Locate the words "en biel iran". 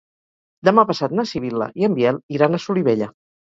1.89-2.55